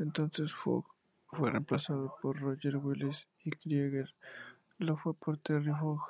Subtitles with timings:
[0.00, 0.84] Entonces, Fogg
[1.28, 4.12] fue reemplazado por Roger Willis, y Krieger
[4.78, 6.00] lo fue por Terry Fogg.